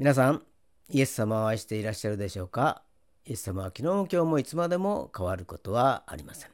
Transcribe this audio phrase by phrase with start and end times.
[0.00, 0.42] 皆さん
[0.88, 2.84] イエス様を愛していらっしゃるでしょうか？
[3.26, 6.50] イエス様は昨日も今日もいつまでも変わることはありません。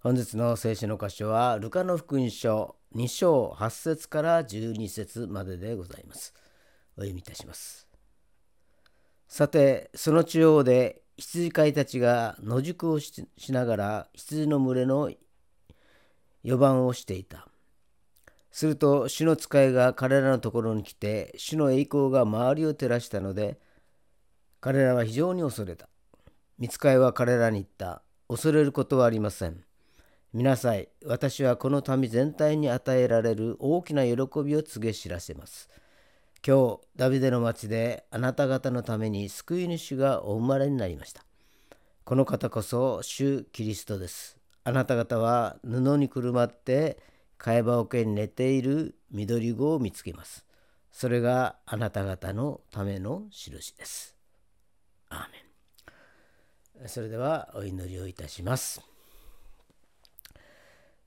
[0.00, 6.34] 本日の聖書の箇所はルカの福音書2章8節から12節まででございます。
[6.96, 7.86] お読みいたします。
[9.28, 15.08] さてその中央で羊飼いたちが野宿をしながら羊の群れの
[16.44, 17.46] 4番をしていた。
[18.52, 23.58] すると主の使いが彼らのところに来て主の栄光が周りを照らしたので
[24.60, 25.88] 彼らは非常に恐れた。
[26.58, 28.02] 見つかいは彼らに言った。
[28.28, 29.64] 恐れることはありません。
[30.32, 30.88] 見なさい。
[31.04, 34.12] 私はこの民全体に与えられる大きな喜
[34.44, 35.68] びを告げ知らせます。
[36.46, 41.24] 今日ダビデの町であなた方のために救い主がお生まれになりました。
[42.04, 44.38] この方こそ主キリストです。
[44.62, 46.98] あなた方は布にくるまって
[47.42, 50.46] 替え羽桶に寝ている緑子を見つけます。
[50.92, 54.14] それがあなた方のための印です。
[55.08, 55.18] アー
[56.78, 56.88] メン。
[56.88, 58.80] それではお祈りをいたします。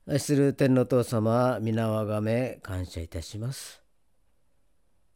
[0.06, 3.80] 愛する天の父様、皆をあがめ感謝いたします。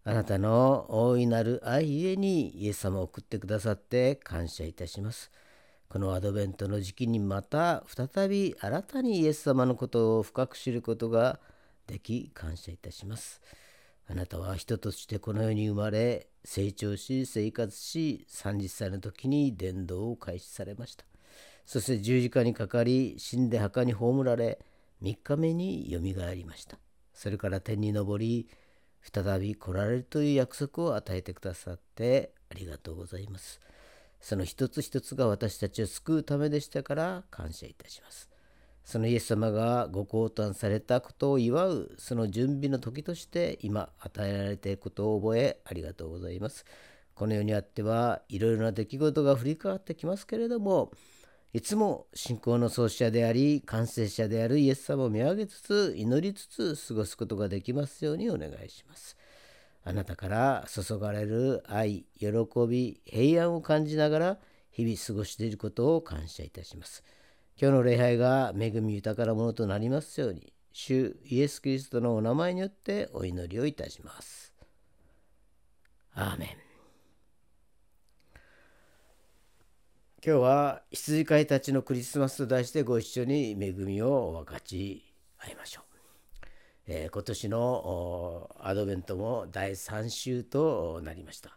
[0.04, 5.30] あなたの大いなる愛ゆえにイエス様を送ってくださって感謝いたします。
[5.90, 11.40] このアドベントの時期にまた再び新たにイエス様のことを深く知ることが
[11.88, 13.40] でき感謝いたします。
[14.06, 21.04] あなたは人としてこの世に生まれ成長し生活し30歳の時に伝道を開始されました。
[21.66, 24.60] そして十字架にかかり死んで墓に葬られ
[25.02, 26.78] 3日目によみがえりました。
[27.12, 28.48] それから天に昇り
[29.02, 33.60] 再び来られるという約束を与えてくださってありがとうございます。
[34.20, 38.30] その一つ一つが私たちを救うためでしたから感謝いたします。
[38.84, 46.64] そのイエス様がご降誕されたことを祝うその準備の時として今与えられていることを覚えありがとうございます。
[47.14, 50.90] この世にあってはいろいろな出来事が振り返ってきますけれども
[51.52, 59.16] いつも信仰の創始者であり完成者であるイエス様を見上げつつ祈りつつ過ごすことができますようにお願いします。
[59.82, 62.28] あなたから注がれる愛、喜
[62.68, 64.38] び、平安を感じながら
[64.70, 67.02] 日々過ごしていることを感謝いたします。
[67.60, 74.52] 今日の礼拝が恵み豊かなものとなりますように、主イエス・キリストのお名前によってお祈りをいたします。
[76.12, 76.48] アーメン。
[80.22, 85.89] 今日は羊飼いたちのクリスマスと題してご一緒に恵みを分かち合いましょう。
[86.92, 91.56] えー、今年のアドベントも第3週となりました。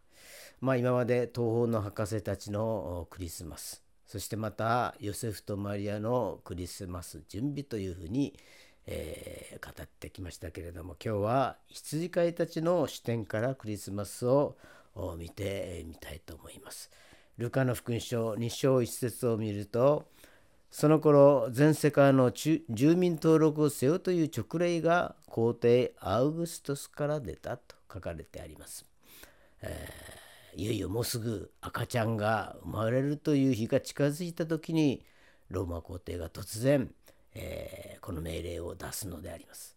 [0.61, 8.33] まあ、今まで東方の博士たちのクリスマスそしてまたヨセフとマリアのクリスマス準備というふうに、
[8.85, 14.55] えー、語ってきましたけれども今日は羊飼いたちの視点からクリスマスを
[15.17, 16.91] 見てみたいと思います。
[17.39, 20.05] ルカの福音書2章1節を見ると
[20.69, 22.63] その頃全世界の住
[22.95, 28.85] 民登録をせよという勅令が皇帝アウグストスから出たと書かれてあります。
[29.63, 35.03] えー、いよいよもうすぐ赤ちゃんが生まれるという日が近づいた時に
[35.49, 36.93] ローマ皇帝が突然、
[37.33, 39.75] えー、この命令を出すのであります。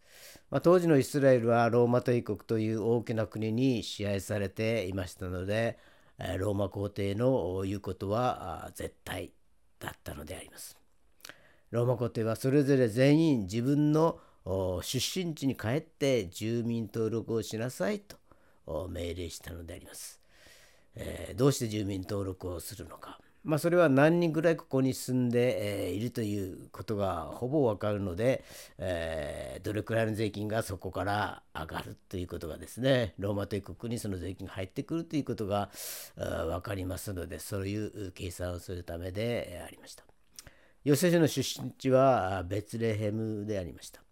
[0.50, 5.78] まあ、当時のイスラエルはローマ帝国という大きな国に支配されていましたので
[6.36, 9.32] ローマ皇帝の言うことは絶対
[9.78, 10.76] だったのであります。
[11.70, 14.20] ローマ皇帝はそれぞれ全員自分の
[14.82, 20.20] 出身地に帰って住民登録をしなさいと命令したのであります。
[20.96, 23.18] えー、どうして住民登録をするのか。
[23.44, 28.44] まあ、それは何人ぐらいここに住んで、えー、いるということがほぼわかるので、
[28.78, 35.70] えー、どれくらいの税金がそこから上がるということがですねローマ帝国にその税金が入ってくるということが
[36.16, 40.02] 分かりますのでそういう計算をするためでありました。
[40.82, 44.05] ヨセフの出身地はベツレヘムでありました。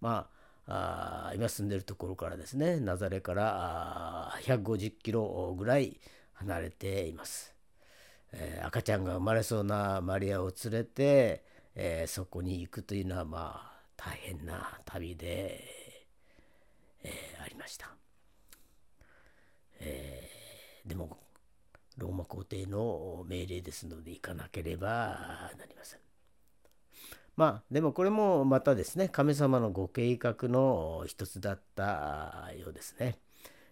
[0.00, 0.28] ま
[0.66, 6.00] あ、あ今住んでるところからですね、ナザレから150キロぐらい
[6.34, 7.54] 離れています。
[8.32, 15.64] えー、赤ちゃんが生まれそうなマリアを連れて、えー、そこに行くというのはまあ大変な旅で、
[17.02, 17.90] えー、ありました。
[19.80, 20.28] え
[20.84, 21.18] でも
[21.98, 26.00] ローマ皇帝の命令ですので行かなければなりません。
[27.38, 33.20] まあでもこれもまたですね神様のご計画の一つだったようですね。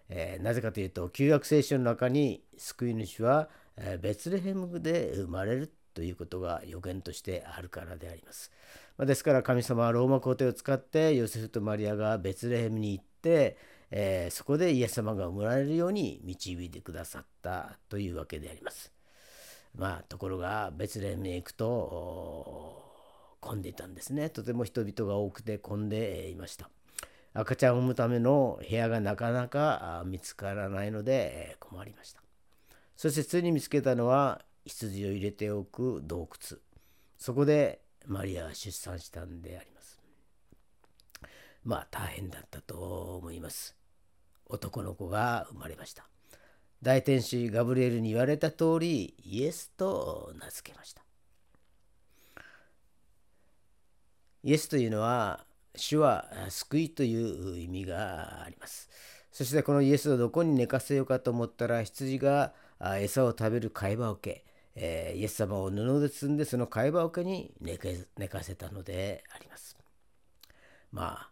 [0.07, 3.49] えー、なぜかというと旧約聖書の中に救い主は、
[4.01, 8.53] ベツレヘムで生まれるということが予言としてあるからであります。
[8.97, 13.57] まあ、ですから神様はローマ皇帝を使ってヨセフとマリアがベツレヘムに行って、
[13.91, 18.93] えー、そこでイエス様が生まれるように導いてくださったというわけであります。
[19.75, 22.76] まあところがベツレヘムに行くと
[23.39, 24.29] 混んでいたんですね。
[24.29, 26.69] とても人々が多くて混んでいました。
[27.33, 32.21] 赤ちゃんを産むための部屋がなかなか見つからないので困りました。
[32.95, 36.59] そしてついに見つけたのは羊を入れておく洞窟。
[37.17, 39.99] そこでマリアは出産したんであります。
[41.63, 43.75] まあ大変だったと思います。
[44.47, 46.07] 男の子が生まれました。
[46.81, 51.06] 大天使ガブリエルに言われた通りイエスと名付けました。
[54.43, 55.45] イエスというのは
[55.75, 58.89] 主は救いという意味があります。
[59.31, 62.53] そしてこのイエスをどこに寝かせようかと思ったら羊が
[62.99, 64.43] 餌を食べる貝羽桶、
[64.75, 67.77] えー、イエス様を布で包んでその貝羽桶に寝
[68.27, 69.77] かせたのであります。
[70.91, 71.29] まあ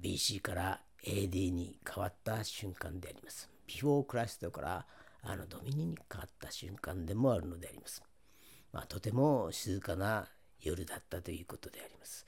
[0.00, 3.50] BC から AD に変わった瞬間であります。
[3.66, 4.86] ビフォークラストから
[5.22, 8.02] あのドミニに変わった瞬間でもあるのであります。
[8.72, 10.28] まあ、とても静かな
[10.64, 12.26] 夜だったということであります。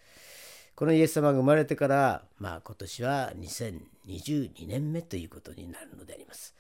[0.75, 6.55] このイエス様が生まれてから、まあ、今年は2022年目ということになるのであります。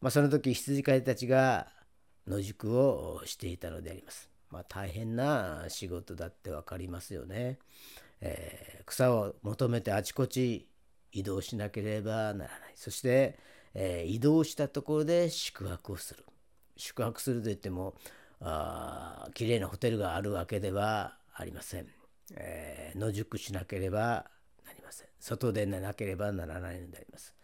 [0.00, 1.66] まあ、その時羊飼いたちが
[2.26, 4.30] 野宿をしていたのであります。
[4.50, 7.58] まあ、大変な仕事だって分かりますよね。
[8.20, 10.68] えー、草を求めてあちこち
[11.12, 12.48] 移動しなければならない。
[12.76, 13.38] そして
[13.74, 16.24] えー、移動したところで宿泊をする
[16.76, 17.94] 宿泊するといっても
[18.40, 21.86] あ綺麗なホテルがあるわけではありません、
[22.36, 24.26] えー、野宿しなければ
[24.66, 25.08] なりません。
[25.18, 27.34] 外で寝なければならないのであります。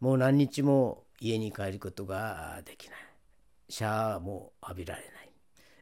[0.00, 2.96] もう何日も家に帰ることができない。
[3.68, 5.02] シャワーも浴びられ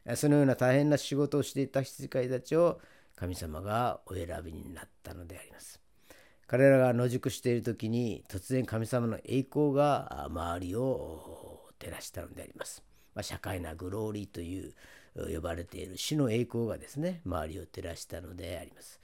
[0.05, 0.17] ない。
[0.17, 2.79] そのような大変な仕事をしていた羊飼いたちを
[3.15, 5.79] 神様がお選びになったのであります。
[6.47, 12.83] 彼らが野宿している時に突然神様の栄光が周りを照らしたのであります。
[13.15, 14.73] まあ、社会なグローリーという
[15.33, 18.99] 呼ばれている死の栄光がですね周りを照らしたのであります。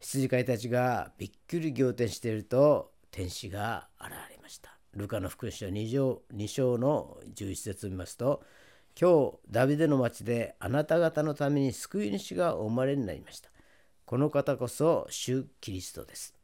[0.00, 4.70] 羊飼いたちがびっくり仰天していると天使が現れました。
[4.94, 8.42] ルカの福音書 2, 章2章の11節を見ますと
[9.00, 13.50] 今日ダビデの町であなた方のために救い主がお生まれになりました。
[14.04, 16.37] この方こそ主キリストです。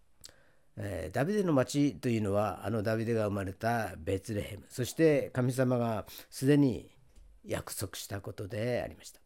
[0.77, 4.65] えー、ダビデの町というのはあのダビデが生まれたベツレヘム。
[4.69, 6.91] そして神様がすでに
[7.45, 9.21] 約束したことでありました。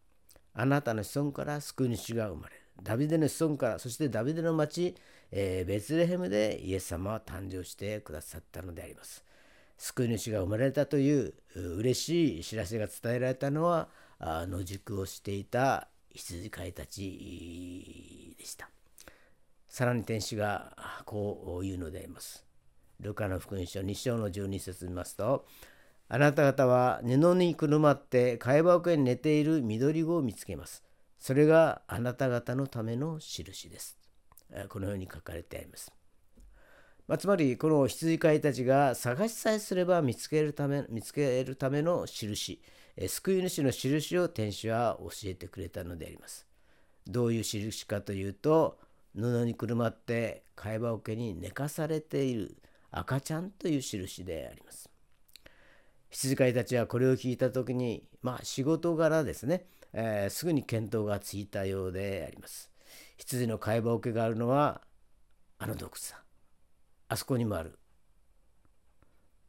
[0.55, 2.63] あなたの子孫から救い主が生まれる。
[2.83, 4.95] ダビデの子孫からそしてダビデの町、
[5.31, 9.25] えー、ベツレヘムでイエス様は誕生してくださったのであります。
[9.79, 13.89] 救い主が生まれたという嬉しい知らせが伝えられたのは
[14.21, 18.69] 野宿をしていた羊飼いたちでした。
[19.69, 20.73] さらに天使が
[21.05, 22.45] こう言うのであります。
[23.01, 25.47] ルカの福音書2章の12節見ますと、
[26.09, 30.83] あなた方は布にくるまって貝羽桶に寝ている緑子を見つけます。
[31.19, 33.99] それがあなた方のための印です。
[34.69, 35.93] このように書かれてあります。
[37.07, 42.61] まあ、つまりこの羊飼いたちが探しさえすれば見つけるため見つけるための印、
[43.07, 46.47] 救い主の印を天使は教えてくれたのであります。
[47.07, 48.79] どういう印かというと、
[49.15, 52.57] 布にくるまって貝羽桶に寝かされている
[52.91, 54.91] 赤ちゃんという印であります。
[56.11, 62.71] 羊飼いたちはこれを聞いた時にまあ仕事柄ですね、えー、すぐに見当がついたようであります。
[63.19, 64.81] 羊の貝羽桶があるのは
[65.59, 66.23] あの洞窟だ。
[67.09, 67.79] あそこにもある。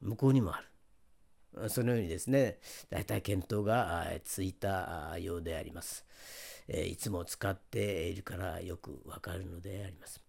[0.02, 1.70] 向こうにもある。
[1.70, 6.06] そのようにですね、大体見当がついたようであります。
[6.70, 10.24] えいつも使っているからよくわかるのであります。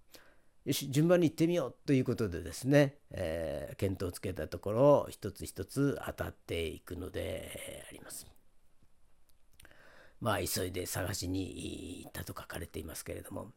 [0.65, 8.27] よし順番に行ってみようということでですね、えー、検討をつけたところ一つ一つ当たっていくのであります。
[10.21, 13.53] まあ急いで探しに行ったと書かれていますけれども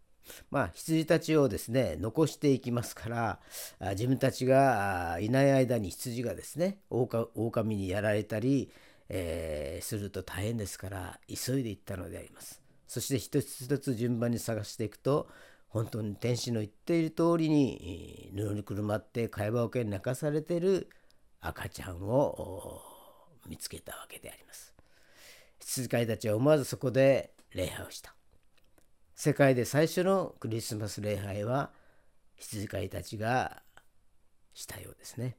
[0.50, 3.40] まあ羊たちをですね残していきますから
[3.92, 8.72] 自分たちがいない間に羊がですね狼にやられたり、
[9.10, 12.63] えー、すると大変ですから急いで行ったのであります。
[12.94, 15.28] そして一つ一つ順番に探していくと
[15.68, 20.88] 本当に天使の言っている通りに布にくるまって会話桶に泣かされている
[21.42, 22.80] 赤ちゃんを
[23.48, 24.76] 見つけたわけであります。
[25.60, 28.14] 羊飼いたちは思わずそこで礼拝をした。
[29.16, 31.72] 世界で最初のクリスマス礼拝は
[32.36, 33.64] 羊飼いたちが
[34.54, 35.38] したようですね。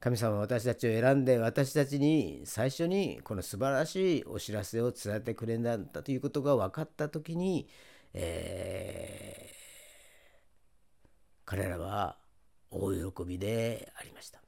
[0.00, 7.68] 神様は私たちを選んで私たちに最初にこの素晴らしいお知らせを伝えてくれたんだということが分かった時に、
[8.14, 11.10] えー、
[11.44, 12.16] 彼らは
[12.70, 14.40] 大喜びでありました。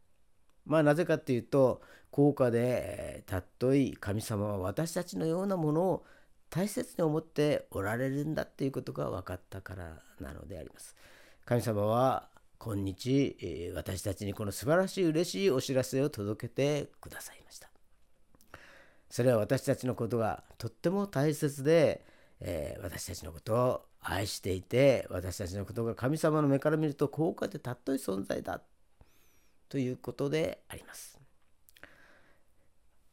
[0.64, 6.04] まあなぜかっていうと高価でたっとい神様は私たちのようなものを
[6.48, 10.96] 大切に思っておられるんだっていうことが分かったからなのであります。
[11.44, 12.31] 神様は
[12.64, 17.68] 今日え私たちにこの素晴らしい嬉しいお知らせを届けてくださいました。
[19.10, 22.06] それは私たちのことがとっても大切で、
[22.40, 28.62] えー、私たちのことを愛していて私たちのことが神様の目から見ると高価で尊い存在だ
[29.68, 31.18] ということであります。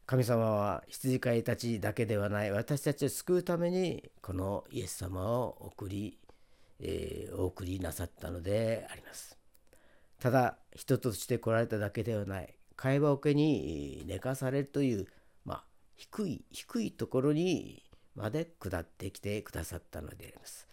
[0.06, 6.18] 神様は羊飼いたちだけではない私たちを救うためにこのイエス様を送り、
[6.78, 9.39] えー、お送りなさったのであります。
[10.20, 15.06] ただ人として来られただけではない会話桶に寝かされるという、
[15.44, 15.64] まあ、
[15.96, 17.82] 低い低いところに
[18.14, 20.66] まで下ってきてくださったのであります。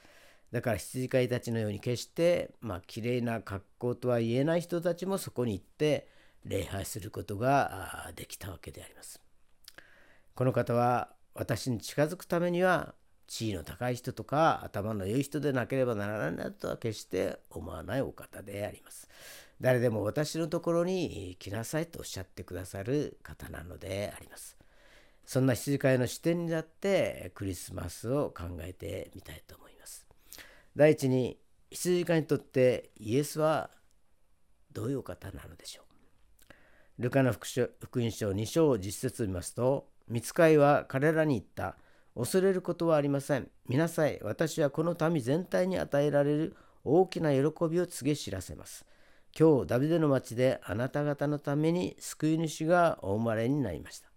[0.51, 6.07] だから羊飼いたちのように決してまあ綺麗な格好とは言えない人たちもそこに行って
[6.45, 9.21] 礼拝することができたわけであります。
[10.35, 12.95] この方は私に近づくためには
[13.27, 19.09] 地位の高い人とか頭の良い人でなければならないとは決して思わないお方であります。
[19.59, 24.55] 誰でも私のところに来なさいとおっしゃってくださる方なのであります。
[25.25, 30.05] そんな羊飼いの視点になってクリスマスを考えてみたいと思います。
[30.75, 31.37] 第一に
[31.69, 33.71] 羊飼いにとってイエスは
[34.71, 35.87] どういうお方なのでしょう。
[36.99, 41.77] ルカの福音書2章実節を見ますと見つかいは彼らに言った。
[42.17, 43.47] 恐れることはありません。
[43.67, 44.19] 見なさい。
[44.23, 48.85] 私はこの民全体に与えられる大きな喜びを告げ知らせます。
[49.39, 54.09] 今日、ダビデの町であなた方のために救い主がお生まれになりました。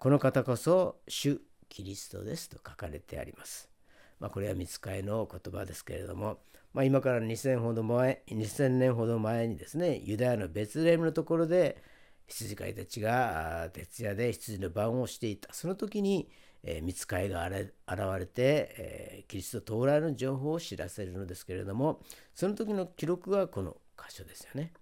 [0.00, 3.70] この方こそ、主キリストですと書かれてあります。
[4.18, 6.38] まあ、これは見つかいの言葉ですけれども、
[6.72, 11.82] まあ、今から2000ほど前2000年ほど前にですねユダヤのベツレムのところで
[12.26, 16.30] 羊飼いたちが徹夜で羊の番をしていたその時に、
[16.64, 17.72] えー、見つかいが現
[18.18, 22.00] れて、えー、キリスト到来の情報を知らせるのですけれども
[22.34, 24.72] その時の記録がこの箇所ですよね。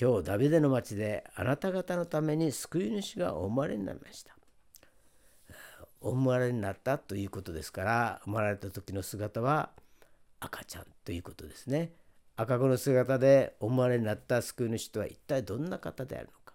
[0.00, 4.36] 今日ダビデの町であなた方のために救い主がお生まれになりました。
[6.00, 9.70] お生まれになったということですから生まれた時の姿は
[10.38, 11.92] 赤ちゃんということですね。
[12.36, 16.54] 赤子の姿でお生まれになった救い主とは一体どんな方であるのか。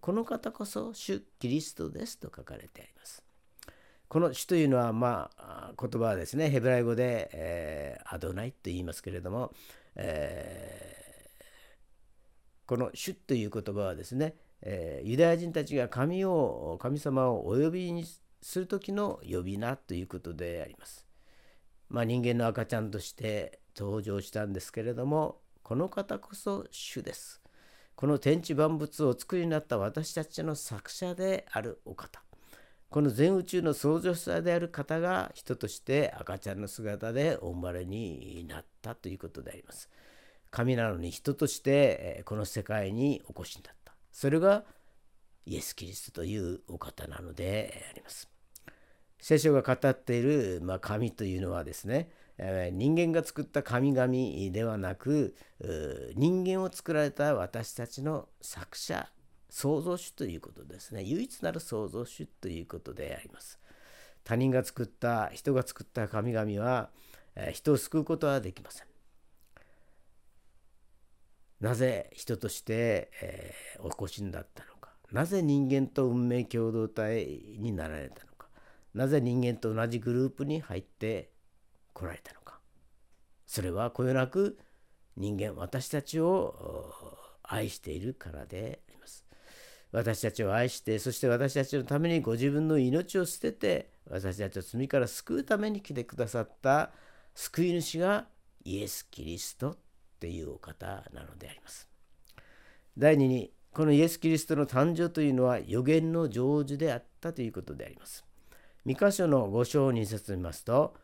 [0.00, 3.23] この方こそ主キリストですと書かれてあります。
[4.08, 9.52] この主というのは、まあ、言葉はですね、ヘブライ語で、えー、アドナイと言いますけれども、
[9.96, 18.04] えー、この主という言葉はですね、えー、ユダヤ人たちが神を、神様をお呼びに
[18.40, 21.06] する時の呼び名ということであります。
[21.88, 27.40] まあ、人間の赤ちゃんとして登場したんですけれども、この方こそ主です。
[27.96, 32.22] この天地万物を作りになった私たちの作者であるお方
[32.90, 39.90] この全宇宙の創造者である方が人として赤ちゃんの姿でお生まれになったということであります。
[40.50, 43.92] 神なのに人としてこの世界にお越しになった。
[44.12, 44.64] それが
[45.46, 48.30] イエス・キリストというお方なのであります。
[49.20, 55.34] 聖書が語っている、神というのはですね人間が作った神々ではなく
[56.14, 59.08] 人間を作られた私たちの作者
[59.54, 61.04] 創造主ということですね。
[61.04, 63.60] 唯一なる創造主ということであります。
[64.24, 66.90] 他人が作った人が作った神々は
[67.36, 68.86] え人を救うことはできません。
[71.60, 74.90] なぜ人として、えー、お越しになったのか。
[75.12, 77.24] なぜ人間と運命共同体
[77.60, 78.48] になられたのか。
[78.92, 81.30] なぜ人間と同じグループに入って
[81.92, 82.58] 来られたのか。
[83.46, 84.58] それはこよなく
[85.16, 86.56] 人間私たちを
[87.44, 88.83] 愛しているからで
[89.94, 96.90] 私たちを愛してそして私たちのためにご自分の命を捨てて私たちを罪から救うために来てくださった
[97.34, 98.26] 救い主が
[98.64, 99.76] イエス・キリストっ
[100.18, 101.88] ていうお方なのであります
[102.98, 108.24] 第2にこのイエス・キリストの誕生というのは予言の成就であったということであります
[108.84, 110.94] 三箇所の5章2節見ますと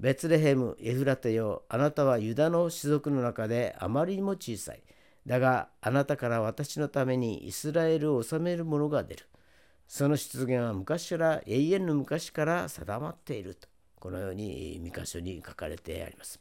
[0.00, 4.82] ベツレヘム、エフラテよ、あなたはユダの種族の中であまりにも小さい。
[5.26, 9.26] だが、あなたから私のためにイスラエルを治める者が出る。
[9.86, 13.68] その出現は昔から永遠の昔から定まっていると。
[13.96, 16.38] このように三箇所に書かれてあります。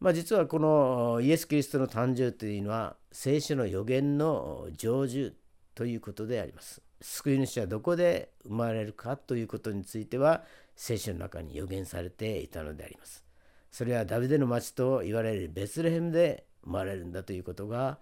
[0.00, 5.32] まあ、実はこのイエス・キリストの誕生というのは聖書の予言の成就
[5.74, 6.82] ということであります。
[7.00, 10.44] 救い主はどこで生まれるかということについては
[10.76, 13.24] 聖書の中に予言されていたのであります。
[13.70, 17.98] それはダビデの町と言われるベツレヘムで生まれるんだということが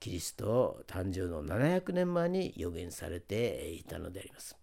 [0.00, 4.56] キリスト誕生の700年前に予言されていたのであります。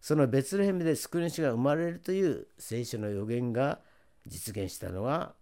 [0.00, 3.80] そのベツレヘムで救い主が生まれるという聖書の予言が
[4.26, 5.34] 実現したのは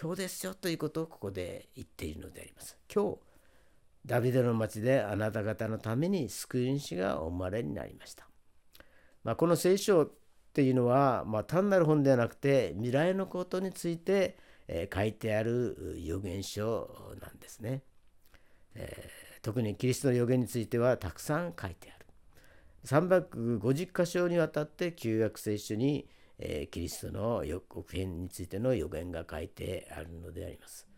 [0.00, 2.76] 今日ですよということをここで言っているのであります。
[2.92, 3.18] 今日
[4.04, 8.26] ダビデの町であなた方のために救い主がお生まれになりました。
[9.24, 10.10] まあ、この聖書っ
[10.52, 14.36] ていうのは、まあ、単なる本ではなくて未来のことについて、
[14.68, 17.82] え、書いてある預言書なんですね、
[18.74, 19.08] え、
[19.42, 22.06] 特にキリストの預言についてはたくさん書いてある。
[22.84, 30.88] 350箇所にわたって旧約聖書に、え、キリストの予告編についての予言が書いてあるのであります。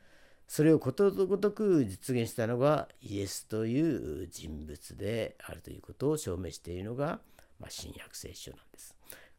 [0.47, 7.21] それをことごとく実現したのがイエスという人物であるということを証明しているのが、
[7.59, 8.95] まあ、新約聖書なんです。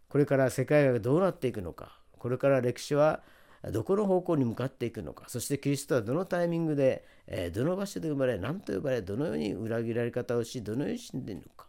[0.10, 3.24] これから世界がどうなっていくのか、これから歴史は
[3.72, 11.68] どこの方向に向かっていくのか、そしてキリストはどのタイミングで、えどの場所で生まれ、何と呼ばれ、どのように裏切られ方をし、どのように死んでいるのか、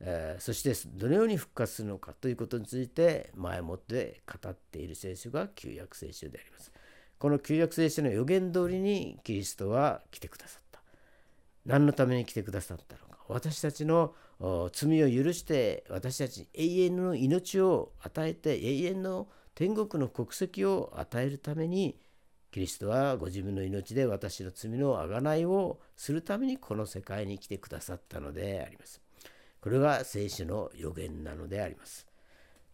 [0.00, 6.72] えそしてどのように復活するのかということについて前もって語っている聖書が旧約聖書であります。
[7.18, 10.80] この旧約聖書の予言通りにキリストは来てくださった。
[11.66, 13.18] 何のために来てくださったのか。
[13.28, 14.14] 私たちの
[14.72, 21.98] 罪を許して私たち永遠の命を与えて永遠の命天国の国籍を与えるために
[22.50, 29.00] キリストはご自分の命で私の罪の贖いをするためにこの世界に来てくださったのであります。
[29.60, 32.06] これが聖書の予言なのであります。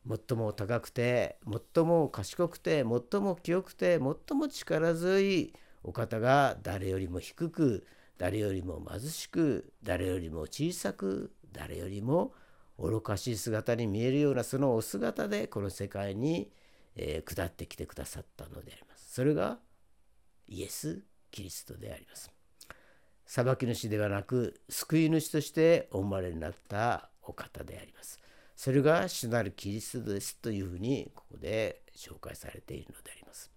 [0.08, 1.38] 最も高くて
[1.74, 5.52] 最も賢くて最も清くて最も力強い
[5.82, 7.86] お方が誰よりも低く
[8.18, 12.32] 誰よりも貧しく誰よりも小さく誰よりも
[12.78, 16.50] 愚かしい姿に見えるようなそのお姿でこの世界に、
[16.96, 19.14] えー、下ってきてくださったのであります。
[19.14, 19.58] それが
[20.48, 22.30] イエス・キリストであります。
[23.26, 28.20] 裁き主ではなく救い主としてお生まれになったお方であります。
[28.54, 33.50] それが主なるキリストですというふうにここで紹介されているのであります。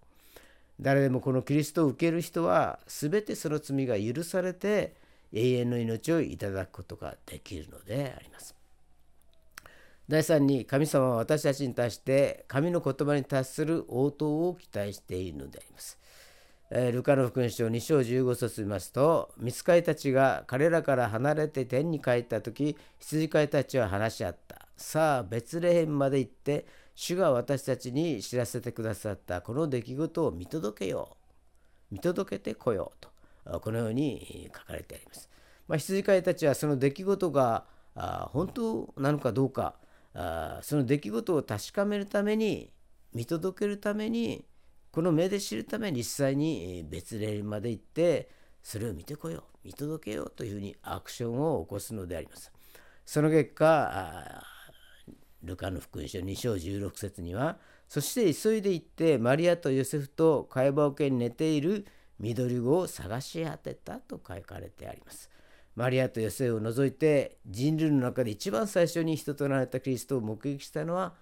[0.80, 4.96] 誰でもこのキリストを受ける人は全てその罪が許されて
[5.32, 8.59] 永遠の命をいただくことができるのであります。
[10.10, 16.00] 第3に神様は私たちに対して神の言葉に達する応答を期待しているのであります。
[16.72, 24.68] ルカの福音書2章15節見ますと、見つかいたちが彼らから離れて天に帰った時、羊飼いたちは話し合った。
[24.76, 31.18] さあ、ベツレヘンまで行って、主が私たちに知らせてくださったこの出来事を見届けよ
[31.92, 31.94] う。
[31.94, 33.08] 見届けてこよう
[33.46, 35.30] と、このように書かれてあります。
[35.68, 39.76] まあ、羊飼いたちはその出来事が本当なのかどうか、
[40.20, 42.72] あその出来事を確かめるために、
[43.14, 44.46] 見届けるために、
[44.92, 48.30] この目で知るために実際に別霊まで行って
[48.64, 52.52] それを見てこよう見届けようというふうにアクションを起こすのであります。
[53.06, 54.44] その結果
[55.44, 61.86] ルカの福音書2章16節にはそして急いで行ってマリアとヨセフと会話桶に寝ている
[62.20, 65.30] 緑子を探し当てたと書かれてあります。
[65.80, 71.14] マリアとヨセフを除いて人類の中で一番最初に人となられたキリストを目撃したのは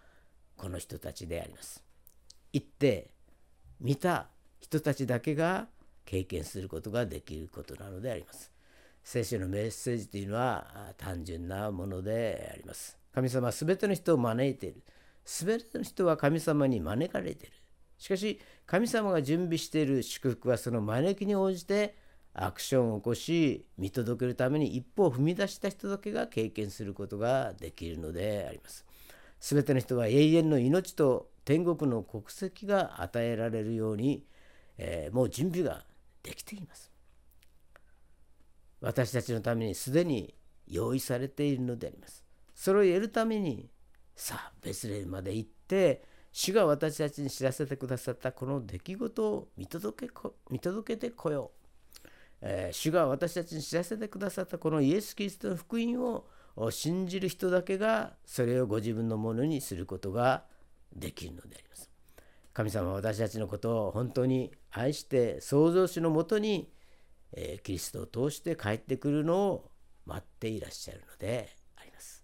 [0.55, 1.83] この人たちであります。
[2.51, 3.11] 行って
[3.79, 5.67] 見た人たちだけが
[6.05, 8.51] 経験することができることなのであります。
[9.03, 10.65] 聖書のメッセージというのは
[10.97, 12.97] 単純なものであります。
[13.13, 14.81] 神様は全ての人を招いている。
[15.23, 17.55] 全ての人は神様に招かれている。
[17.99, 22.06] しかし、神様が準備している祝福はその招きに応じて
[22.39, 28.85] アクションを起こし、見届けるために一歩を踏み出した人だけが経験することができるのであります。
[29.39, 34.23] 全ての人は永遠の命と天国の国籍が与えられるように、
[34.77, 35.83] えー、もう準備が
[36.21, 36.91] できています。
[38.81, 40.35] 私たちのためにすでに
[40.67, 42.23] 用意されているのであります。
[42.53, 43.69] それを得るために、
[44.15, 50.13] さあ、ベスレルまで行って、主が私たちに知らせてくださったこの出来事を見届け
[50.51, 51.56] 見届けてこよう、
[52.41, 55.99] えー、主が私たちに知らせてくださったこのイエス・キリストの福音
[56.55, 60.43] を信じる人だけがそれをご自分のものにすることが
[60.95, 61.89] できるのであります。
[62.53, 66.71] 神様は私たちのことを本当に愛して創造主のもとに、
[67.33, 69.71] えー、キリストを通して帰ってくるのを
[70.05, 72.23] 待っていらっしゃるのであります。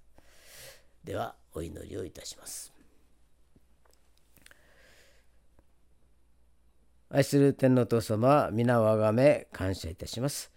[1.04, 2.73] ではお祈りをいたします。
[7.16, 10.52] 愛する天皇父様、皆をあがめ感謝いたします。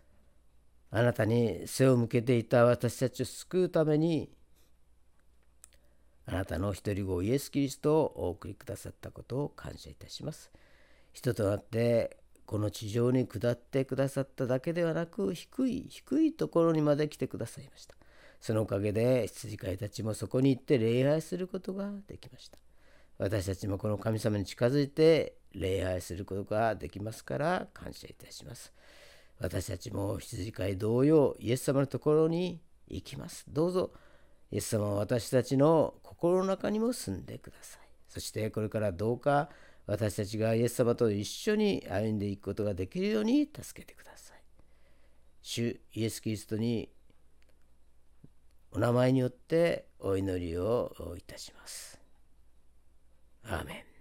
[0.91, 4.31] あなたに背を向けていた私たちを救うために
[6.25, 10.51] あなたの一人子イエス・キリストをお送りくださったことを感謝いたします。
[11.13, 12.17] 人となって
[12.47, 17.95] この地上に下ってくださっただけではなく低い低いところにまで来てくださいました
[18.41, 22.57] そのおかげで羊飼いたちもそこに行って礼拝することができました
[23.19, 28.73] 私たちもこの神様に近づいて礼拝することができますから感謝いたします
[29.41, 33.91] 私たちも羊飼い同様イエス様のところに行きますどうぞ
[34.51, 39.51] イエス様は私たちの心の中にも住んでくださいそしてこれからどうか
[39.87, 44.43] 私たちがイエス様と一緒に歩んでいくことができるように助けてください。
[45.43, 46.91] 主イエス・キリストに
[48.73, 52.01] お名前によってお祈りをいたします。
[53.45, 53.96] アーメン